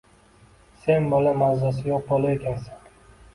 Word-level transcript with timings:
Sen 0.85 1.05
bola, 1.13 1.33
mazasi 1.41 1.85
yo‘q 1.91 2.03
bola 2.09 2.33
ekansan. 2.39 2.91